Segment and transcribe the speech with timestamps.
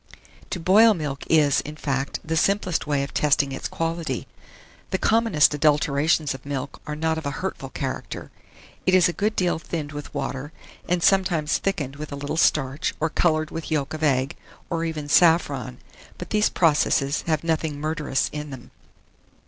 [0.49, 4.25] To boil milk is, in fact, the simplest way of testing its quality.
[4.89, 8.31] The commonest adulterations of milk are not of a hurtful character.
[8.87, 10.51] It is a good deal thinned with water,
[10.89, 14.35] and sometimes thickened with a little starch, or colored with yolk of egg,
[14.71, 15.77] or even saffron;
[16.17, 18.71] but these processes have nothing murderous in them.